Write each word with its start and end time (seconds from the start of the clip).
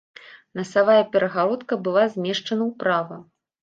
Насавая 0.59 1.03
перагародка 1.17 1.81
была 1.87 2.09
змешчана 2.17 2.63
ўправа. 2.75 3.25